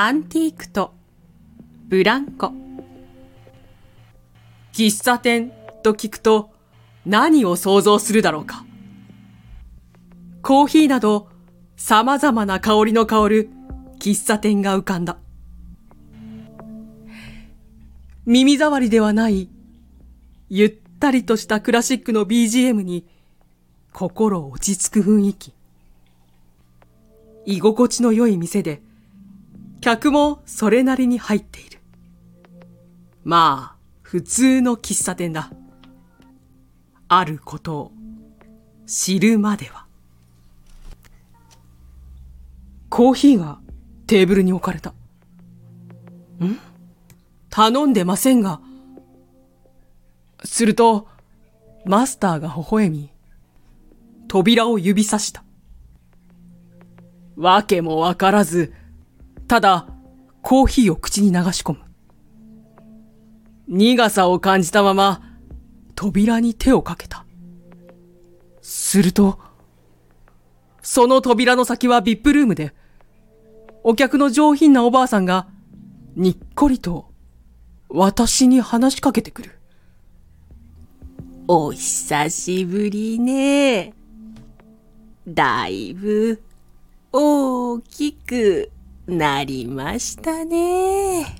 [0.00, 0.94] アンティークと
[1.88, 2.52] ブランコ。
[4.72, 5.50] 喫茶店
[5.82, 6.50] と聞くと
[7.04, 8.64] 何を想像するだろうか。
[10.40, 11.28] コーヒーなど
[11.76, 13.50] 様々な香りの香る
[13.98, 15.18] 喫茶店が浮かんだ。
[18.24, 19.48] 耳障りではない
[20.48, 23.04] ゆったりとしたクラシックの BGM に
[23.92, 25.52] 心落ち着く雰囲気。
[27.46, 28.80] 居心地の良い店で
[29.88, 31.78] 客もそれなりに入っている。
[33.24, 35.50] まあ、普通の喫茶店だ。
[37.08, 37.92] あることを
[38.86, 39.86] 知るまでは。
[42.90, 43.60] コーヒーが
[44.06, 44.90] テーブルに置かれた。
[44.90, 46.58] ん？
[47.48, 48.60] 頼んでませんが。
[50.44, 51.08] すると、
[51.86, 53.10] マスターが微笑み、
[54.28, 55.42] 扉を指さした。
[57.36, 58.74] わけもわからず、
[59.48, 59.88] ただ、
[60.42, 61.78] コーヒーを口に流し込む。
[63.66, 65.22] 苦さを感じたまま、
[65.94, 67.24] 扉に手をかけた。
[68.60, 69.38] すると、
[70.82, 72.74] その扉の先はビップルームで、
[73.82, 75.48] お客の上品なおばあさんが、
[76.14, 77.10] にっこりと、
[77.88, 79.58] 私に話しかけてくる。
[81.46, 83.94] お久しぶりね。
[85.26, 86.42] だいぶ、
[87.12, 88.70] 大きく
[89.08, 91.34] なりましたね。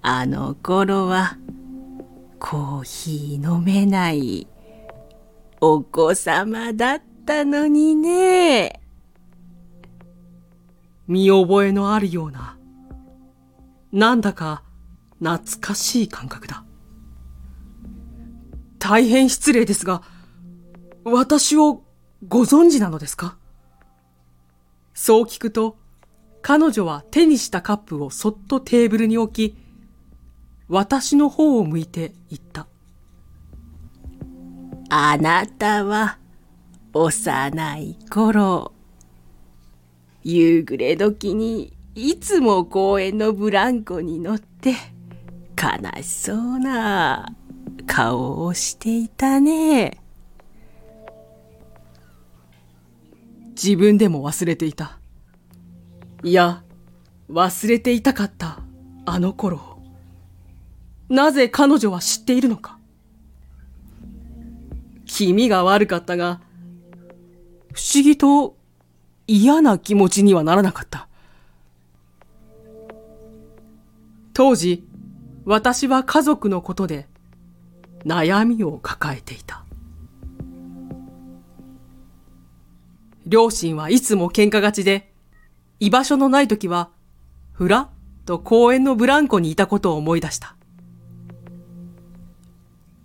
[0.00, 1.36] あの頃は
[2.38, 4.48] コーヒー飲めない
[5.60, 8.80] お子様だったのにね。
[11.06, 12.56] 見覚えのあるような、
[13.92, 14.62] なんだか
[15.20, 16.64] 懐かしい感覚だ。
[18.78, 20.02] 大変失礼ですが、
[21.04, 21.84] 私を
[22.26, 23.36] ご存知なのですか？
[24.94, 25.76] そう聞くと、
[26.42, 29.56] 彼女は手にしたカップをそっとテーブルに置き、
[30.68, 32.66] 私の方を向いて言った。
[34.90, 36.18] あなたは
[36.92, 38.72] 幼い頃、
[40.24, 44.74] 夕暮れ時にいつも公園のブランコに乗って
[45.56, 47.34] 悲しそうな
[47.86, 50.00] 顔をしていたね。
[53.50, 55.01] 自分でも忘れていた。
[56.24, 56.62] いや、
[57.28, 58.60] 忘れていたかった、
[59.06, 59.80] あの頃。
[61.08, 62.78] なぜ彼女は知っているのか。
[65.04, 66.40] 気味が悪かったが、
[67.72, 68.56] 不思議と
[69.26, 71.08] 嫌な気持ちにはならなかった。
[74.32, 74.86] 当時、
[75.44, 77.08] 私は家族のことで
[78.06, 79.64] 悩みを抱えていた。
[83.26, 85.11] 両親はいつも喧嘩がちで、
[85.82, 86.90] 居場所のない時は、
[87.50, 87.88] ふらっ
[88.24, 90.54] と公園のブランコにいたことを思い出した。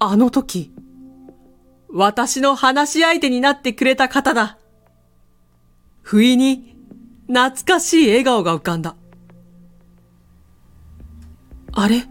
[0.00, 0.72] あの時、
[1.88, 4.58] 私の話し相手になってくれた方だ。
[6.02, 6.76] 不意に
[7.28, 8.96] 懐かしい笑顔が浮かんだ。
[11.70, 12.08] あれ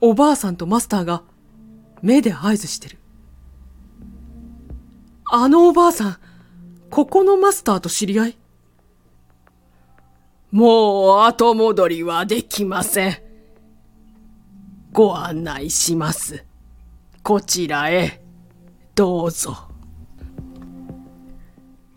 [0.00, 1.22] おばあさんとマスターが
[2.02, 2.98] 目で合図してる。
[5.30, 6.16] あのおばあさん、
[6.90, 8.41] ここのマスターと知り合い？
[10.52, 13.16] もう後戻りはできません。
[14.92, 16.44] ご案内します。
[17.22, 18.22] こちらへ、
[18.94, 19.56] どうぞ。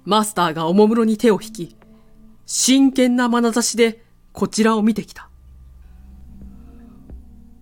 [0.06, 1.76] マスターがおもむろに手を引き、
[2.46, 5.30] 真剣な眼差しでこちらを見てきた。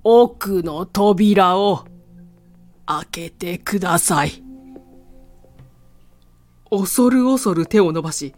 [0.03, 1.85] 奥の扉を
[2.85, 4.43] 開けてください。
[6.69, 8.35] 恐る恐る手を伸ばし、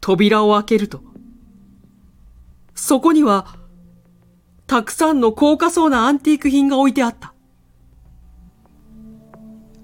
[0.00, 1.09] 扉を開けると、
[2.90, 3.46] そこには、
[4.66, 7.32] たくさんの高価そうなアンティーク品が置いてあった。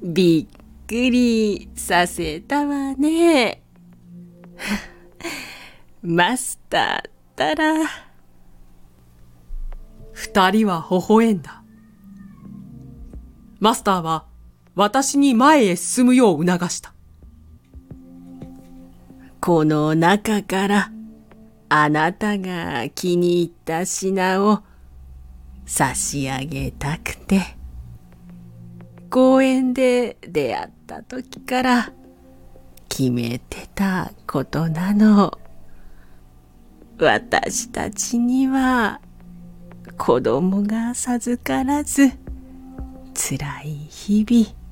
[0.03, 3.63] びっくりさせたわね。
[6.03, 7.75] マスターったら。
[10.11, 11.63] 二人は微笑んだ。
[13.61, 14.25] マスターは
[14.75, 16.93] 私に前へ進むよう促した。
[19.41, 20.91] この中から
[21.69, 24.63] あなたが気に入った品を
[25.65, 27.57] 差し上げたくて
[29.11, 31.93] 公園で出会った時から
[32.89, 35.39] 決めてたことなの。
[36.99, 39.01] 私たちには
[39.99, 42.11] 子供が授からず
[43.15, 44.67] 辛い日々。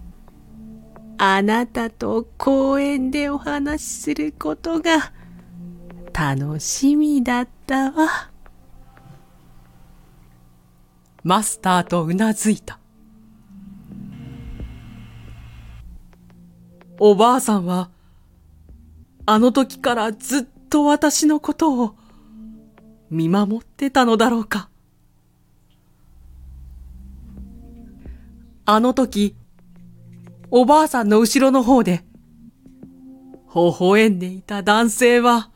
[1.19, 5.13] あなたと公園でお話しすることが
[6.17, 8.31] 楽しみだったわ。
[11.25, 12.79] マスターとうなずいた。
[17.01, 17.91] おばあさんは、
[19.27, 21.97] あの時からずっと私のことを
[23.11, 24.69] 見守ってたのだろうか。
[28.67, 29.35] あの時、
[30.53, 32.05] おばあさんの後ろの方で、
[33.53, 35.51] 微笑んでいた男性は、